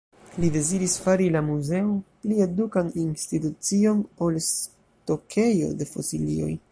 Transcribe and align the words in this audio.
Li 0.43 0.47
deziris 0.53 0.93
fari 1.01 1.27
la 1.35 1.41
Muzeon 1.49 1.91
pli 2.23 2.39
edukan 2.47 2.89
institucion, 3.03 4.03
ol 4.29 4.43
stokejo 4.47 5.73
de 5.83 5.93
fosilioj. 5.95 6.51